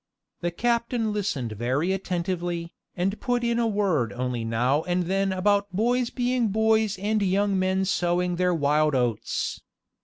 [0.39, 5.71] The captain listened very attentively, and put in a word only now and then about
[5.71, 9.61] boys being boys and young men sowing their wild oats.